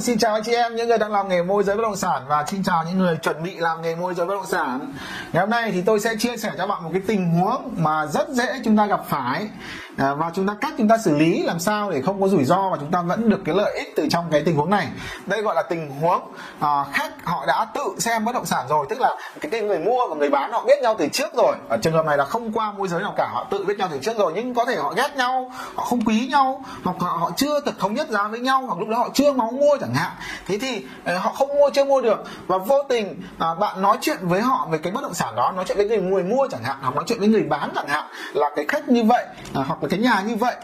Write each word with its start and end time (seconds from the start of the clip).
Vâng, 0.00 0.04
xin 0.06 0.18
chào 0.18 0.34
anh 0.34 0.42
chị 0.44 0.52
em 0.52 0.76
những 0.76 0.88
người 0.88 0.98
đang 0.98 1.12
làm 1.12 1.28
nghề 1.28 1.42
môi 1.42 1.64
giới 1.64 1.76
bất 1.76 1.82
động 1.82 1.96
sản 1.96 2.22
và 2.28 2.44
xin 2.46 2.62
chào 2.62 2.84
những 2.84 2.98
người 2.98 3.16
chuẩn 3.16 3.42
bị 3.42 3.56
làm 3.56 3.82
nghề 3.82 3.94
môi 3.94 4.14
giới 4.14 4.26
bất 4.26 4.34
động 4.34 4.46
sản. 4.46 4.92
Ngày 5.32 5.40
hôm 5.40 5.50
nay 5.50 5.70
thì 5.72 5.82
tôi 5.82 6.00
sẽ 6.00 6.16
chia 6.18 6.36
sẻ 6.36 6.50
cho 6.58 6.66
bạn 6.66 6.84
một 6.84 6.90
cái 6.92 7.02
tình 7.06 7.30
huống 7.30 7.74
mà 7.76 8.06
rất 8.06 8.28
dễ 8.28 8.60
chúng 8.64 8.76
ta 8.76 8.86
gặp 8.86 9.00
phải 9.08 9.48
à, 10.00 10.14
và 10.14 10.30
chúng 10.34 10.46
ta 10.46 10.54
cách 10.60 10.74
chúng 10.78 10.88
ta 10.88 10.98
xử 10.98 11.16
lý 11.16 11.42
làm 11.42 11.60
sao 11.60 11.90
để 11.90 12.02
không 12.02 12.20
có 12.20 12.28
rủi 12.28 12.44
ro 12.44 12.68
và 12.70 12.76
chúng 12.80 12.90
ta 12.90 13.02
vẫn 13.02 13.28
được 13.28 13.40
cái 13.44 13.54
lợi 13.54 13.74
ích 13.74 13.92
từ 13.96 14.08
trong 14.10 14.24
cái 14.30 14.42
tình 14.46 14.56
huống 14.56 14.70
này. 14.70 14.88
Đây 15.26 15.42
gọi 15.42 15.54
là 15.54 15.62
tình 15.62 15.90
huống 16.00 16.20
à, 16.60 16.84
khách 16.92 17.24
họ 17.24 17.44
đã 17.46 17.66
tự 17.74 17.82
xem 17.98 18.24
bất 18.24 18.34
động 18.34 18.46
sản 18.46 18.66
rồi, 18.68 18.86
tức 18.88 19.00
là 19.00 19.16
cái, 19.40 19.50
cái 19.50 19.60
người 19.60 19.78
mua 19.78 20.06
và 20.10 20.16
người 20.16 20.30
bán 20.30 20.52
họ 20.52 20.64
biết 20.66 20.78
nhau 20.82 20.96
từ 20.98 21.08
trước 21.12 21.34
rồi. 21.36 21.56
Ở 21.68 21.76
trường 21.82 21.92
hợp 21.92 22.06
này 22.06 22.16
là 22.16 22.24
không 22.24 22.52
qua 22.52 22.72
môi 22.72 22.88
giới 22.88 23.02
nào 23.02 23.14
cả, 23.16 23.28
họ 23.32 23.46
tự 23.50 23.64
biết 23.64 23.78
nhau 23.78 23.88
từ 23.92 23.98
trước 23.98 24.18
rồi 24.18 24.32
nhưng 24.34 24.54
có 24.54 24.64
thể 24.64 24.76
họ 24.76 24.94
ghét 24.96 25.16
nhau, 25.16 25.50
họ 25.74 25.84
không 25.84 26.00
quý 26.04 26.28
nhau 26.30 26.64
hoặc 26.84 26.96
họ, 27.00 27.16
họ 27.20 27.30
chưa 27.36 27.60
thực 27.60 27.78
thống 27.78 27.94
nhất 27.94 28.08
giá 28.08 28.28
với 28.28 28.40
nhau 28.40 28.62
hoặc 28.66 28.78
lúc 28.78 28.88
đó 28.88 28.98
họ 28.98 29.08
chưa 29.14 29.32
máu 29.32 29.50
mua 29.50 29.76
chẳng 29.80 29.94
hạn 29.94 30.10
thế 30.46 30.58
thì 30.58 30.84
uh, 31.16 31.22
họ 31.22 31.32
không 31.32 31.48
mua 31.48 31.70
chưa 31.70 31.84
mua 31.84 32.00
được 32.00 32.24
và 32.46 32.58
vô 32.58 32.82
tình 32.88 33.22
uh, 33.34 33.58
bạn 33.58 33.82
nói 33.82 33.98
chuyện 34.00 34.18
với 34.22 34.40
họ 34.40 34.68
về 34.70 34.78
cái 34.78 34.92
bất 34.92 35.02
động 35.02 35.14
sản 35.14 35.34
đó 35.36 35.52
nói 35.56 35.64
chuyện 35.68 35.76
với 35.76 35.86
người 35.86 35.98
người 35.98 36.22
mua 36.22 36.48
chẳng 36.50 36.62
hạn 36.62 36.76
hoặc 36.80 36.94
nói 36.94 37.04
chuyện 37.06 37.18
với 37.18 37.28
người 37.28 37.42
bán 37.42 37.72
chẳng 37.74 37.88
hạn 37.88 38.04
là 38.34 38.50
cái 38.56 38.64
khách 38.68 38.88
như 38.88 39.04
vậy 39.04 39.24
uh, 39.60 39.66
hoặc 39.66 39.82
là 39.82 39.88
cái 39.90 40.00
nhà 40.00 40.22
như 40.26 40.36
vậy. 40.36 40.56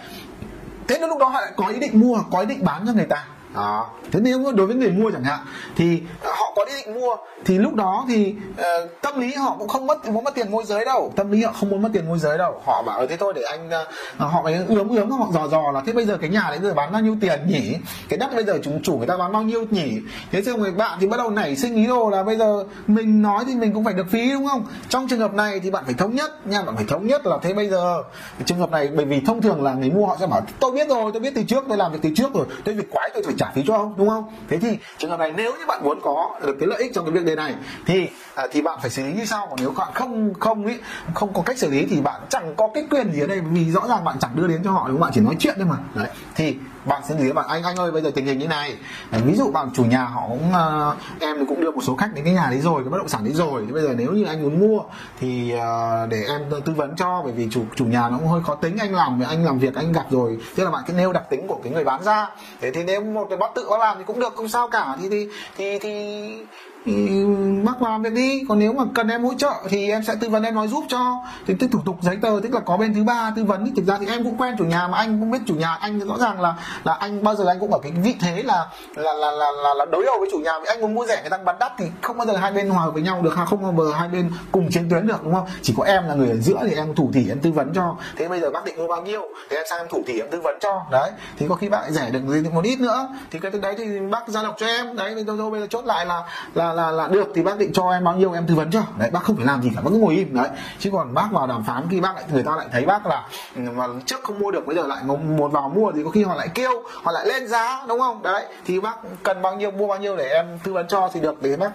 Thế 0.88 0.98
nên 0.98 1.08
lúc 1.08 1.18
đó 1.18 1.28
họ 1.28 1.40
lại 1.40 1.52
có 1.56 1.68
ý 1.68 1.78
định 1.78 2.00
mua 2.00 2.18
có 2.30 2.40
ý 2.40 2.46
định 2.46 2.64
bán 2.64 2.86
cho 2.86 2.92
người 2.92 3.06
ta. 3.06 3.24
Đó 3.54 3.90
thế 4.12 4.20
nếu 4.22 4.52
đối 4.52 4.66
với 4.66 4.76
người 4.76 4.90
mua 4.90 5.10
chẳng 5.10 5.24
hạn 5.24 5.40
thì 5.76 6.02
họ 6.22 6.45
có 6.56 6.64
ý 6.64 6.74
định 6.84 7.00
mua. 7.00 7.16
Thì 7.44 7.58
lúc 7.58 7.74
đó 7.74 8.04
thì 8.08 8.34
uh, 8.50 8.90
tâm 9.02 9.20
lý 9.20 9.34
họ 9.34 9.56
cũng 9.58 9.68
không 9.68 9.86
mất 9.86 10.08
muốn 10.08 10.24
mất 10.24 10.34
tiền 10.34 10.50
môi 10.50 10.64
giới 10.64 10.84
đâu. 10.84 11.12
Tâm 11.16 11.30
lý 11.30 11.42
họ 11.42 11.52
không 11.52 11.70
muốn 11.70 11.82
mất 11.82 11.88
tiền 11.92 12.08
môi 12.08 12.18
giới 12.18 12.38
đâu. 12.38 12.60
Họ 12.64 12.82
bảo 12.82 13.06
thế 13.06 13.16
thôi 13.16 13.32
để 13.36 13.42
anh 13.42 13.68
uh, 13.68 13.88
họ 14.18 14.42
ấy 14.44 14.54
ướm 14.68 14.88
ướm 14.88 15.10
họ 15.10 15.28
dò 15.32 15.48
dò 15.48 15.62
là 15.74 15.82
thế 15.86 15.92
bây 15.92 16.06
giờ 16.06 16.18
cái 16.20 16.30
nhà 16.30 16.46
đấy 16.48 16.58
giờ 16.62 16.74
bán 16.74 16.92
bao 16.92 17.02
nhiêu 17.02 17.16
tiền 17.20 17.40
nhỉ? 17.48 17.76
Cái 18.08 18.18
đất 18.18 18.30
bây 18.34 18.44
giờ 18.44 18.58
chúng 18.62 18.82
chủ 18.82 18.96
người 18.96 19.06
ta 19.06 19.16
bán 19.16 19.32
bao 19.32 19.42
nhiêu 19.42 19.64
nhỉ? 19.70 19.98
Thế 20.32 20.42
xong 20.42 20.60
người 20.60 20.72
bạn 20.72 20.98
thì 21.00 21.06
bắt 21.06 21.16
đầu 21.16 21.30
nảy 21.30 21.56
sinh 21.56 21.74
ý 21.74 21.86
đồ 21.86 22.10
là 22.10 22.22
bây 22.22 22.36
giờ 22.36 22.64
mình 22.86 23.22
nói 23.22 23.44
thì 23.46 23.54
mình 23.54 23.72
cũng 23.74 23.84
phải 23.84 23.94
được 23.94 24.06
phí 24.10 24.32
đúng 24.32 24.46
không? 24.46 24.66
Trong 24.88 25.08
trường 25.08 25.20
hợp 25.20 25.34
này 25.34 25.60
thì 25.60 25.70
bạn 25.70 25.84
phải 25.84 25.94
thống 25.94 26.14
nhất 26.14 26.46
nha 26.46 26.62
bạn 26.62 26.76
phải 26.76 26.84
thống 26.88 27.06
nhất 27.06 27.26
là 27.26 27.38
thế 27.42 27.54
bây 27.54 27.68
giờ. 27.68 28.02
Trường 28.44 28.58
hợp 28.58 28.70
này 28.70 28.88
bởi 28.96 29.04
vì 29.04 29.20
thông 29.20 29.42
thường 29.42 29.62
là 29.62 29.72
người 29.72 29.90
mua 29.90 30.06
họ 30.06 30.16
sẽ 30.20 30.26
bảo 30.26 30.42
tôi 30.60 30.72
biết 30.72 30.88
rồi 30.88 31.10
tôi 31.12 31.20
biết 31.20 31.32
từ 31.34 31.42
trước 31.48 31.64
tôi 31.68 31.76
làm 31.76 31.92
việc 31.92 31.98
từ 32.02 32.10
trước 32.16 32.34
rồi 32.34 32.46
tôi 32.64 32.74
việc 32.74 32.90
quái 32.90 33.10
tôi 33.14 33.22
phải 33.22 33.34
trả 33.38 33.46
phí 33.54 33.62
cho 33.66 33.76
ông 33.76 33.94
đúng 33.96 34.08
không? 34.08 34.24
Thế 34.48 34.58
thì 34.58 34.78
trường 34.98 35.10
hợp 35.10 35.20
này 35.20 35.32
nếu 35.36 35.52
như 35.52 35.66
bạn 35.66 35.80
muốn 35.84 36.00
có 36.02 36.30
được 36.46 36.56
cái 36.60 36.68
lợi 36.68 36.78
ích 36.78 36.92
trong 36.94 37.04
cái 37.04 37.12
việc 37.12 37.24
đề 37.24 37.34
này 37.34 37.54
thì 37.86 38.08
à, 38.34 38.46
thì 38.52 38.62
bạn 38.62 38.78
phải 38.80 38.90
xử 38.90 39.06
lý 39.06 39.12
như 39.12 39.24
sau. 39.24 39.46
Còn 39.46 39.56
nếu 39.60 39.70
bạn 39.70 39.88
không 39.94 40.34
không 40.40 40.66
ý, 40.66 40.74
không 41.14 41.32
có 41.32 41.42
cách 41.42 41.58
xử 41.58 41.70
lý 41.70 41.86
thì 41.90 42.00
bạn 42.00 42.20
chẳng 42.28 42.54
có 42.56 42.68
cái 42.74 42.86
quyền 42.90 43.12
gì 43.12 43.20
ở 43.20 43.26
đây 43.26 43.40
vì 43.40 43.70
rõ 43.70 43.88
ràng 43.88 44.04
bạn 44.04 44.16
chẳng 44.20 44.30
đưa 44.34 44.46
đến 44.46 44.60
cho 44.64 44.70
họ 44.70 44.88
đúng 44.88 44.96
không? 44.96 45.00
Bạn 45.00 45.12
chỉ 45.14 45.20
nói 45.20 45.36
chuyện 45.38 45.54
thôi 45.58 45.66
mà. 45.70 45.76
Đấy 45.94 46.08
thì 46.34 46.56
bạn 46.86 47.02
sẽ 47.08 47.14
lý 47.18 47.32
bạn 47.32 47.48
anh 47.48 47.62
anh 47.62 47.76
ơi 47.76 47.90
bây 47.90 48.02
giờ 48.02 48.10
tình 48.14 48.26
hình 48.26 48.38
như 48.38 48.48
này. 48.48 48.76
Ví 49.10 49.34
dụ 49.34 49.50
bạn 49.50 49.70
chủ 49.74 49.84
nhà 49.84 50.04
họ 50.04 50.22
cũng 50.28 50.50
uh, 50.50 50.96
em 51.20 51.46
cũng 51.46 51.60
đưa 51.60 51.70
một 51.70 51.82
số 51.82 51.96
khách 51.96 52.14
đến 52.14 52.24
cái 52.24 52.34
nhà 52.34 52.46
đấy 52.50 52.60
rồi 52.60 52.82
cái 52.82 52.90
bất 52.90 52.98
động 52.98 53.08
sản 53.08 53.24
đấy 53.24 53.34
rồi. 53.34 53.64
Thì 53.66 53.72
bây 53.72 53.82
giờ 53.82 53.94
nếu 53.96 54.12
như 54.12 54.24
anh 54.24 54.42
muốn 54.42 54.60
mua 54.60 54.80
thì 55.20 55.54
uh, 55.54 56.08
để 56.08 56.24
em 56.28 56.42
tư 56.64 56.72
vấn 56.76 56.96
cho 56.96 57.20
bởi 57.24 57.32
vì 57.32 57.48
chủ 57.50 57.64
chủ 57.74 57.84
nhà 57.84 58.08
nó 58.08 58.18
cũng 58.18 58.28
hơi 58.28 58.42
khó 58.42 58.54
tính. 58.54 58.76
Anh 58.78 58.94
làm 58.94 59.20
anh 59.28 59.44
làm 59.44 59.58
việc 59.58 59.74
anh 59.74 59.92
gặp 59.92 60.06
rồi. 60.10 60.38
Thế 60.56 60.64
là 60.64 60.70
bạn 60.70 60.82
cứ 60.86 60.92
nêu 60.92 61.12
đặc 61.12 61.24
tính 61.30 61.46
của 61.48 61.58
cái 61.62 61.72
người 61.72 61.84
bán 61.84 62.02
ra. 62.02 62.28
Thế 62.60 62.70
thì 62.70 62.84
nếu 62.84 63.00
một 63.00 63.26
cái 63.28 63.38
bác 63.38 63.54
tự 63.54 63.66
có 63.68 63.78
làm 63.78 63.98
thì 63.98 64.04
cũng 64.04 64.20
được 64.20 64.34
không 64.36 64.48
sao 64.48 64.68
cả. 64.68 64.96
Thì 65.00 65.08
thì 65.08 65.28
thì, 65.56 65.78
thì 65.78 66.44
thì 66.86 67.24
bác 67.64 67.82
làm 67.82 68.02
việc 68.02 68.12
đi. 68.12 68.42
Còn 68.48 68.58
nếu 68.58 68.72
mà 68.72 68.84
cần 68.94 69.08
em 69.08 69.24
hỗ 69.24 69.34
trợ 69.38 69.52
thì 69.68 69.90
em 69.90 70.02
sẽ 70.02 70.14
tư 70.20 70.28
vấn 70.28 70.42
em 70.42 70.54
nói 70.54 70.68
giúp 70.68 70.84
cho. 70.88 71.22
Thì 71.46 71.54
tức 71.60 71.66
thủ 71.72 71.80
tục 71.84 71.96
giấy 72.02 72.16
tờ 72.22 72.40
tức 72.42 72.54
là 72.54 72.60
có 72.60 72.76
bên 72.76 72.94
thứ 72.94 73.04
ba 73.04 73.32
tư 73.36 73.44
vấn 73.44 73.66
thì 73.66 73.72
thực 73.76 73.86
ra 73.86 73.98
thì 74.00 74.06
em 74.06 74.24
cũng 74.24 74.36
quen 74.36 74.54
chủ 74.58 74.64
nhà 74.64 74.88
mà 74.88 74.98
anh 74.98 75.20
cũng 75.20 75.30
biết 75.30 75.38
chủ 75.46 75.54
nhà 75.54 75.74
anh. 75.80 75.98
Rõ 75.98 76.18
ràng 76.18 76.40
là 76.40 76.54
là 76.84 76.92
anh 76.92 77.22
bao 77.22 77.34
giờ 77.34 77.44
anh 77.46 77.60
cũng 77.60 77.72
ở 77.72 77.78
cái 77.82 77.92
vị 77.92 78.14
thế 78.20 78.42
là 78.42 78.66
là 78.94 79.12
là 79.12 79.30
là, 79.30 79.50
là, 79.64 79.74
là 79.74 79.84
đối 79.84 80.04
đầu 80.04 80.16
với 80.18 80.28
chủ 80.32 80.38
nhà. 80.38 80.52
Vì 80.60 80.66
anh 80.66 80.80
muốn 80.80 80.94
mua 80.94 81.06
rẻ 81.06 81.20
người 81.20 81.30
ta 81.30 81.36
bán 81.36 81.56
đắt 81.60 81.72
thì 81.78 81.84
không 82.02 82.18
bao 82.18 82.26
giờ 82.26 82.36
hai 82.36 82.52
bên 82.52 82.68
hòa 82.68 82.88
với 82.88 83.02
nhau 83.02 83.22
được 83.22 83.34
không 83.46 83.76
bao 83.76 83.86
giờ 83.86 83.92
hai 83.92 84.08
bên 84.08 84.30
cùng 84.52 84.68
chiến 84.70 84.88
tuyến 84.90 85.06
được 85.06 85.24
đúng 85.24 85.34
không? 85.34 85.46
Chỉ 85.62 85.74
có 85.76 85.84
em 85.84 86.08
là 86.08 86.14
người 86.14 86.28
ở 86.28 86.36
giữa 86.36 86.58
thì 86.62 86.74
em 86.76 86.94
thủ 86.94 87.10
thì 87.14 87.28
em 87.28 87.40
tư 87.40 87.52
vấn 87.52 87.72
cho. 87.74 87.96
Thế 88.16 88.28
bây 88.28 88.40
giờ 88.40 88.50
bác 88.50 88.64
định 88.64 88.76
mua 88.76 88.88
bao 88.88 89.02
nhiêu 89.02 89.22
thì 89.50 89.56
em 89.56 89.64
sang 89.70 89.78
em 89.78 89.88
thủ 89.90 90.02
thì 90.06 90.20
em 90.20 90.30
tư 90.30 90.40
vấn 90.40 90.58
cho. 90.60 90.82
Đấy 90.90 91.10
thì 91.38 91.46
có 91.48 91.54
khi 91.54 91.68
bạn 91.68 91.92
rẻ 91.92 92.10
được 92.10 92.52
một 92.52 92.64
ít 92.64 92.80
nữa. 92.80 93.08
Thì 93.30 93.38
cái 93.38 93.52
đấy 93.62 93.74
thì 93.78 94.00
bác 94.10 94.28
ra 94.28 94.42
lộc 94.42 94.56
cho 94.58 94.66
em. 94.66 94.96
Đấy 94.96 95.12
thì 95.16 95.24
đâu 95.24 95.50
bây 95.50 95.60
giờ 95.60 95.66
chốt 95.70 95.84
lại 95.84 96.06
là 96.06 96.22
là 96.54 96.75
là 96.76 96.90
là 96.90 97.08
được 97.08 97.28
thì 97.34 97.42
bác 97.42 97.58
định 97.58 97.72
cho 97.72 97.90
em 97.90 98.04
bao 98.04 98.16
nhiêu 98.16 98.32
em 98.32 98.46
tư 98.46 98.54
vấn 98.54 98.70
cho 98.70 98.82
đấy 98.98 99.10
bác 99.10 99.22
không 99.22 99.36
phải 99.36 99.46
làm 99.46 99.62
gì 99.62 99.70
cả 99.74 99.80
bác 99.80 99.90
cứ 99.90 99.98
ngồi 99.98 100.14
im 100.14 100.34
đấy. 100.34 100.48
Chứ 100.78 100.90
còn 100.92 101.14
bác 101.14 101.28
vào 101.32 101.46
đàm 101.46 101.64
phán 101.64 101.86
khi 101.90 102.00
bác 102.00 102.16
lại 102.16 102.24
người 102.32 102.42
ta 102.42 102.56
lại 102.56 102.66
thấy 102.72 102.84
bác 102.84 103.06
là 103.06 103.28
ừ, 103.56 103.62
mà 103.76 103.86
trước 104.06 104.20
không 104.22 104.38
mua 104.38 104.50
được 104.50 104.66
bây 104.66 104.76
giờ 104.76 104.86
lại 104.86 105.04
một 105.38 105.48
vào 105.48 105.68
mua 105.68 105.92
thì 105.92 106.04
có 106.04 106.10
khi 106.10 106.22
họ 106.22 106.34
lại 106.34 106.48
kêu 106.54 106.82
họ 107.02 107.12
lại 107.12 107.26
lên 107.26 107.48
giá 107.48 107.84
đúng 107.88 107.98
không? 108.00 108.22
Đấy 108.22 108.44
thì 108.64 108.80
bác 108.80 108.96
cần 109.22 109.42
bao 109.42 109.56
nhiêu 109.56 109.70
mua 109.70 109.86
bao 109.86 109.98
nhiêu 109.98 110.16
để 110.16 110.28
em 110.28 110.58
tư 110.64 110.72
vấn 110.72 110.88
cho 110.88 111.10
thì 111.12 111.20
được 111.20 111.42
để 111.42 111.56
bác 111.56 111.70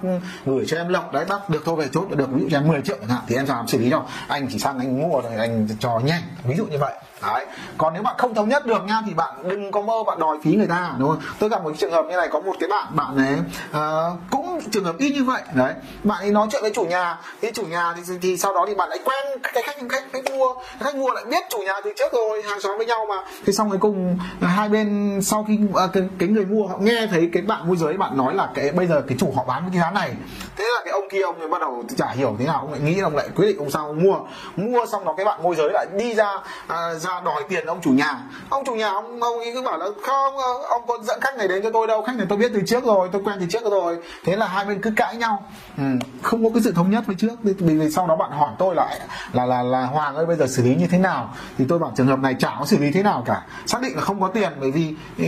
gửi 0.45 0.65
cho 0.67 0.77
em 0.77 0.89
lộc. 0.89 1.13
Đấy 1.13 1.25
bác 1.29 1.49
được 1.49 1.61
thôi 1.65 1.75
về 1.75 1.87
chốt 1.93 2.05
được 2.09 2.29
ví 2.31 2.41
dụ 2.41 2.47
cho 2.51 2.57
em 2.57 2.67
10 2.67 2.81
triệu 2.81 2.97
chẳng 2.99 3.09
hạn 3.09 3.21
thì 3.27 3.35
em 3.35 3.45
làm 3.47 3.67
xử 3.67 3.77
lý 3.77 3.89
cho. 3.89 4.03
Anh 4.27 4.47
chỉ 4.51 4.59
sang 4.59 4.79
anh 4.79 5.01
mua 5.01 5.21
rồi 5.21 5.35
anh 5.37 5.67
cho 5.79 5.99
nhanh 5.99 6.21
ví 6.43 6.55
dụ 6.55 6.65
như 6.65 6.77
vậy. 6.77 6.93
Đấy. 7.21 7.45
Còn 7.77 7.93
nếu 7.93 8.03
bạn 8.03 8.15
không 8.17 8.33
thống 8.33 8.49
nhất 8.49 8.65
được 8.65 8.85
nha 8.85 9.01
thì 9.05 9.13
bạn 9.13 9.33
đừng 9.43 9.71
có 9.71 9.81
mơ 9.81 10.03
bạn 10.07 10.19
đòi 10.19 10.37
phí 10.43 10.55
người 10.55 10.67
ta 10.67 10.95
đúng 10.99 11.09
không? 11.09 11.19
Tôi 11.39 11.49
gặp 11.49 11.63
một 11.63 11.71
trường 11.77 11.91
hợp 11.91 12.05
như 12.09 12.15
này 12.15 12.27
có 12.31 12.39
một 12.39 12.53
cái 12.59 12.69
bạn 12.69 12.87
bạn 12.95 13.17
ấy 13.17 13.37
ờ, 13.71 14.11
uh, 14.13 14.19
cũng 14.31 14.40
trường 14.71 14.83
hợp 14.83 14.97
y 14.97 15.09
như 15.09 15.23
vậy 15.23 15.41
đấy 15.53 15.73
bạn 16.03 16.19
ấy 16.19 16.31
nói 16.31 16.47
chuyện 16.51 16.61
với 16.61 16.71
chủ 16.71 16.83
nhà 16.83 17.17
thì 17.41 17.51
chủ 17.53 17.63
nhà 17.65 17.93
thì, 17.97 18.13
thì 18.21 18.37
sau 18.37 18.53
đó 18.53 18.65
thì 18.67 18.75
bạn 18.75 18.89
lại 18.89 18.99
quen 19.05 19.41
cái 19.53 19.63
khách 19.63 19.75
khách 19.89 20.03
khách 20.13 20.31
mua 20.31 20.53
khách 20.79 20.95
mua 20.95 21.09
lại 21.09 21.23
biết 21.25 21.43
chủ 21.49 21.57
nhà 21.57 21.73
từ 21.83 21.93
trước 21.97 22.13
rồi 22.13 22.41
hàng 22.49 22.61
xóm 22.61 22.77
với 22.77 22.85
nhau 22.85 23.05
mà. 23.09 23.15
Thế 23.45 23.53
xong 23.53 23.69
rồi 23.69 23.79
cùng 23.81 24.17
hai 24.41 24.69
bên 24.69 25.19
sau 25.23 25.45
khi 25.47 25.59
à, 25.75 25.87
cái, 25.93 26.03
cái 26.19 26.29
người 26.29 26.45
mua 26.45 26.67
họ 26.67 26.77
nghe 26.79 27.07
thấy 27.11 27.29
cái 27.33 27.43
bạn 27.43 27.67
môi 27.67 27.77
giới 27.77 27.93
bạn 27.97 28.17
nói 28.17 28.35
là 28.35 28.49
cái 28.55 28.71
bây 28.71 28.87
giờ 28.87 29.01
cái 29.07 29.17
chủ 29.17 29.33
họ 29.35 29.43
bán 29.47 29.63
cái 29.71 29.81
giá 29.81 29.91
này. 29.91 30.11
Thế 30.57 30.63
là 30.75 30.81
cái 30.85 30.90
kia 31.11 31.21
ông 31.21 31.39
ấy 31.39 31.47
bắt 31.47 31.61
đầu 31.61 31.83
chả 31.97 32.07
hiểu 32.07 32.35
thế 32.39 32.45
nào 32.45 32.59
ông 32.59 32.71
lại 32.71 32.79
nghĩ 32.79 32.99
ông 32.99 33.15
lại 33.15 33.29
quyết 33.35 33.47
định 33.47 33.57
ông 33.57 33.71
sao 33.71 33.87
ông 33.87 34.03
mua. 34.03 34.19
Mua 34.55 34.85
xong 34.85 35.05
đó 35.05 35.13
cái 35.17 35.25
bạn 35.25 35.43
môi 35.43 35.55
giới 35.55 35.69
lại 35.73 35.87
đi 35.97 36.13
ra 36.13 36.37
à, 36.67 36.93
ra 36.93 37.21
đòi 37.25 37.43
tiền 37.49 37.65
ông 37.65 37.81
chủ 37.81 37.91
nhà. 37.91 38.17
Ông 38.49 38.65
chủ 38.65 38.73
nhà 38.73 38.89
ông 38.89 39.19
ông 39.19 39.39
ấy 39.39 39.51
cứ 39.53 39.61
bảo 39.61 39.77
là 39.77 39.85
không 40.03 40.37
ờ, 40.37 40.53
ông 40.69 40.81
có 40.87 40.97
dẫn 41.03 41.19
khách 41.21 41.37
này 41.37 41.47
đến 41.47 41.63
cho 41.63 41.69
tôi 41.73 41.87
đâu 41.87 42.01
khách 42.01 42.15
này 42.15 42.25
tôi 42.29 42.37
biết 42.37 42.51
từ 42.53 42.61
trước 42.65 42.83
rồi 42.83 43.09
tôi 43.11 43.21
quen 43.25 43.37
từ 43.39 43.45
trước 43.49 43.63
rồi. 43.71 43.97
Thế 44.25 44.35
là 44.35 44.47
hai 44.47 44.65
bên 44.65 44.81
cứ 44.81 44.91
cãi 44.95 45.15
nhau. 45.15 45.43
Ừ. 45.77 45.83
không 46.21 46.43
có 46.43 46.49
cái 46.53 46.63
sự 46.63 46.71
thống 46.71 46.91
nhất 46.91 47.03
với 47.07 47.15
trước. 47.19 47.33
Vì, 47.43 47.53
vì 47.53 47.91
sau 47.91 48.07
đó 48.07 48.15
bạn 48.15 48.31
hỏi 48.31 48.49
tôi 48.59 48.75
lại 48.75 48.99
là 49.33 49.45
là 49.45 49.63
là 49.63 49.85
hoàng 49.85 50.15
ơi 50.15 50.25
bây 50.25 50.35
giờ 50.35 50.47
xử 50.47 50.63
lý 50.63 50.75
như 50.75 50.87
thế 50.91 50.97
nào? 50.97 51.33
Thì 51.57 51.65
tôi 51.69 51.79
bảo 51.79 51.91
trường 51.95 52.07
hợp 52.07 52.19
này 52.19 52.35
chả 52.39 52.55
có 52.59 52.65
xử 52.65 52.77
lý 52.77 52.91
thế 52.91 53.03
nào 53.03 53.23
cả. 53.25 53.45
Xác 53.65 53.81
định 53.81 53.95
là 53.95 54.01
không 54.01 54.21
có 54.21 54.27
tiền 54.27 54.51
bởi 54.59 54.71
vì 54.71 54.95
ừ, 55.17 55.25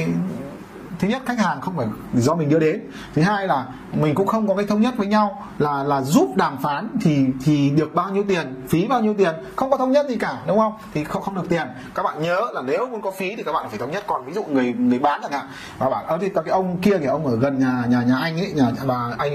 thứ 0.99 1.07
nhất 1.07 1.21
khách 1.25 1.39
hàng 1.39 1.61
không 1.61 1.77
phải 1.77 1.87
do 2.13 2.35
mình 2.35 2.49
đưa 2.49 2.59
đến. 2.59 2.81
Thứ 3.13 3.21
hai 3.21 3.47
là 3.47 3.65
mình 3.93 4.15
cũng 4.15 4.27
không 4.27 4.47
có 4.47 4.55
cái 4.55 4.65
thống 4.65 4.81
nhất 4.81 4.93
với 4.97 5.07
nhau 5.07 5.47
là 5.59 5.83
là 5.83 6.01
giúp 6.01 6.35
đàm 6.35 6.57
phán 6.57 6.87
thì 7.01 7.25
thì 7.45 7.69
được 7.69 7.95
bao 7.95 8.09
nhiêu 8.09 8.23
tiền 8.27 8.63
phí 8.67 8.87
bao 8.87 9.01
nhiêu 9.01 9.13
tiền. 9.17 9.35
Không 9.55 9.71
có 9.71 9.77
thống 9.77 9.91
nhất 9.91 10.09
gì 10.09 10.15
cả 10.15 10.37
đúng 10.47 10.57
không? 10.57 10.73
Thì 10.93 11.03
không 11.03 11.21
không 11.21 11.35
được 11.35 11.49
tiền. 11.49 11.67
Các 11.95 12.03
bạn 12.03 12.21
nhớ 12.21 12.41
là 12.53 12.61
nếu 12.61 12.87
muốn 12.87 13.01
có 13.01 13.11
phí 13.11 13.35
thì 13.35 13.43
các 13.43 13.51
bạn 13.51 13.69
phải 13.69 13.79
thống 13.79 13.91
nhất. 13.91 14.03
Còn 14.07 14.25
ví 14.25 14.33
dụ 14.33 14.43
người 14.43 14.73
người 14.73 14.99
bán 14.99 15.21
chẳng 15.21 15.31
hạn 15.31 15.45
và 15.77 15.89
bạn 15.89 16.07
ơ 16.07 16.17
thì 16.21 16.29
cái 16.29 16.43
ông 16.47 16.77
kia 16.81 16.97
thì 16.97 17.05
ông 17.05 17.25
ở 17.25 17.35
gần 17.35 17.59
nhà 17.59 17.83
nhà 17.89 18.03
nhà 18.07 18.15
anh 18.21 18.39
ấy 18.39 18.51
nhà 18.55 18.65
bà 18.87 19.09
anh 19.17 19.31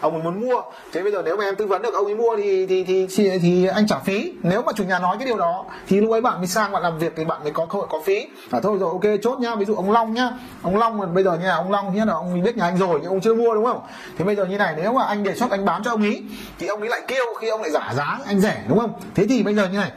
ông 0.00 0.12
ấy 0.12 0.22
muốn 0.22 0.40
mua. 0.40 0.60
Thế 0.92 1.02
bây 1.02 1.12
giờ 1.12 1.22
nếu 1.24 1.36
mà 1.36 1.44
em 1.44 1.56
tư 1.56 1.66
vấn 1.66 1.82
được 1.82 1.94
ông 1.94 2.04
ấy 2.04 2.16
mua 2.16 2.36
thì 2.36 2.66
thì 2.66 2.84
thì 2.84 3.06
thì, 3.16 3.38
thì 3.38 3.66
anh 3.66 3.86
trả 3.86 3.98
phí. 3.98 4.32
Nếu 4.42 4.62
mà 4.62 4.72
chủ 4.72 4.84
nhà 4.84 4.98
nói 4.98 5.16
cái 5.18 5.26
điều 5.26 5.36
đó 5.36 5.64
thì 5.88 6.00
lúc 6.00 6.10
ấy 6.10 6.20
bạn 6.20 6.38
mới 6.38 6.46
sang 6.46 6.72
bạn 6.72 6.82
làm 6.82 6.98
việc 6.98 7.12
thì 7.16 7.24
bạn 7.24 7.42
mới 7.42 7.52
có 7.52 7.66
cơ 7.66 7.78
hội 7.78 7.86
có 7.90 8.00
phí. 8.04 8.26
À 8.50 8.60
thôi 8.62 8.78
rồi 8.80 8.90
ok 8.90 9.20
chốt 9.22 9.38
nhá 9.40 9.54
ví 9.54 9.64
dụ 9.64 9.74
ông 9.74 9.90
long 9.90 10.14
nhá. 10.14 10.30
Ông 10.62 10.76
long 10.76 10.99
bây 11.06 11.24
giờ 11.24 11.38
nhà 11.38 11.54
ông 11.54 11.70
long 11.70 11.94
nhất 11.94 12.08
là 12.08 12.14
ông 12.14 12.42
biết 12.42 12.56
nhà 12.56 12.64
anh 12.64 12.78
rồi, 12.78 12.98
nhưng 13.02 13.10
ông 13.10 13.20
chưa 13.20 13.34
mua, 13.34 13.54
đúng 13.54 13.64
không? 13.64 13.80
Thế 14.18 14.24
bây 14.24 14.36
giờ 14.36 14.44
như 14.44 14.58
này, 14.58 14.74
nếu 14.76 14.92
mà 14.92 15.04
anh 15.04 15.22
đề 15.22 15.34
xuất 15.34 15.50
anh 15.50 15.64
bán 15.64 15.82
cho 15.84 15.90
ông 15.90 16.02
ý, 16.02 16.22
thì 16.58 16.66
ông 16.66 16.80
ấy 16.80 16.88
lại 16.88 17.00
kêu 17.08 17.24
khi 17.40 17.48
ông 17.48 17.60
lại 17.60 17.70
giả 17.70 17.92
giá 17.96 18.18
anh 18.26 18.40
rẻ, 18.40 18.62
đúng 18.68 18.78
không? 18.78 18.92
Thế 19.14 19.26
thì 19.28 19.42
bây 19.42 19.54
giờ 19.54 19.68
như 19.68 19.78
này 19.78 19.90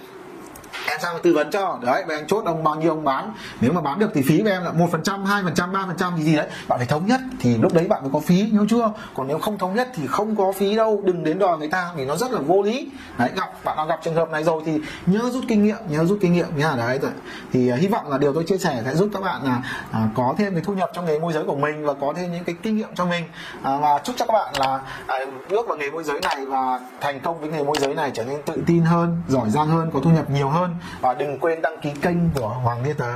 em 0.87 0.99
sang 1.01 1.15
tư 1.23 1.33
vấn 1.33 1.51
cho? 1.51 1.79
Đấy 1.81 2.03
và 2.07 2.15
anh 2.15 2.27
chốt 2.27 2.45
ông 2.45 2.63
bao 2.63 2.75
nhiêu 2.75 2.89
ông 2.89 3.03
bán? 3.03 3.33
Nếu 3.61 3.73
mà 3.73 3.81
bán 3.81 3.99
được 3.99 4.11
thì 4.13 4.21
phí 4.21 4.41
với 4.41 4.51
em 4.51 4.63
là 4.63 4.71
một 4.71 4.87
phần 4.91 5.03
trăm 5.03 5.25
hai 5.25 5.43
phần 5.43 5.53
trăm 5.55 5.71
ba 5.71 5.83
phần 5.87 5.97
trăm 5.97 6.17
gì 6.17 6.23
gì 6.23 6.35
đấy. 6.35 6.47
Bạn 6.67 6.79
phải 6.79 6.87
thống 6.87 7.05
nhất. 7.05 7.19
Thì 7.39 7.57
lúc 7.57 7.73
đấy 7.73 7.87
bạn 7.87 8.01
mới 8.01 8.11
có 8.13 8.19
phí 8.19 8.49
nhớ 8.51 8.65
chưa? 8.69 8.91
Còn 9.15 9.27
nếu 9.27 9.39
không 9.39 9.57
thống 9.57 9.75
nhất 9.75 9.89
thì 9.95 10.07
không 10.07 10.35
có 10.35 10.51
phí 10.51 10.75
đâu. 10.75 11.01
Đừng 11.03 11.23
đến 11.23 11.39
đòi 11.39 11.57
người 11.57 11.67
ta 11.67 11.91
vì 11.95 12.05
nó 12.05 12.15
rất 12.15 12.31
là 12.31 12.39
vô 12.39 12.61
lý. 12.61 12.89
Đấy 13.17 13.29
gặp 13.35 13.49
bạn 13.63 13.77
nào 13.77 13.85
gặp 13.85 13.99
trường 14.03 14.15
hợp 14.15 14.29
này 14.31 14.43
rồi 14.43 14.63
thì 14.65 14.79
nhớ 15.05 15.29
rút 15.33 15.43
kinh 15.47 15.63
nghiệm 15.63 15.77
nhớ 15.87 16.05
rút 16.05 16.17
kinh 16.21 16.33
nghiệm 16.33 16.57
nhá 16.57 16.73
đấy 16.77 16.99
rồi. 17.01 17.11
Thì 17.53 17.71
uh, 17.73 17.79
hy 17.79 17.87
vọng 17.87 18.09
là 18.09 18.17
điều 18.17 18.33
tôi 18.33 18.43
chia 18.47 18.57
sẻ 18.57 18.81
sẽ 18.85 18.95
giúp 18.95 19.09
các 19.13 19.21
bạn 19.21 19.41
là 19.43 19.61
uh, 19.89 20.09
có 20.15 20.33
thêm 20.37 20.53
cái 20.53 20.63
thu 20.65 20.73
nhập 20.73 20.91
trong 20.93 21.05
nghề 21.05 21.19
môi 21.19 21.33
giới 21.33 21.43
của 21.43 21.55
mình 21.55 21.85
và 21.85 21.93
có 21.93 22.13
thêm 22.15 22.31
những 22.31 22.43
cái 22.43 22.55
kinh 22.63 22.77
nghiệm 22.77 22.95
cho 22.95 23.05
mình. 23.05 23.23
Uh, 23.57 23.63
và 23.63 23.99
chúc 24.03 24.15
cho 24.17 24.25
các 24.25 24.33
bạn 24.33 24.53
là 24.59 24.75
uh, 25.23 25.49
bước 25.49 25.67
vào 25.67 25.77
nghề 25.77 25.91
môi 25.91 26.03
giới 26.03 26.19
này 26.19 26.45
và 26.45 26.79
thành 27.01 27.19
công 27.19 27.39
với 27.39 27.49
nghề 27.49 27.63
môi 27.63 27.75
giới 27.79 27.95
này 27.95 28.11
trở 28.13 28.23
nên 28.23 28.41
tự 28.45 28.63
tin 28.65 28.81
hơn 28.81 29.21
giỏi 29.27 29.49
giang 29.49 29.67
hơn 29.67 29.91
có 29.93 29.99
thu 30.03 30.09
nhập 30.09 30.29
nhiều 30.29 30.49
hơn 30.49 30.72
và 31.01 31.13
đừng 31.13 31.39
quên 31.39 31.61
đăng 31.61 31.77
ký 31.81 31.91
kênh 32.01 32.29
của 32.29 32.49
Hoàng 32.49 32.83
Niên 32.83 32.95
Tờ. 32.97 33.13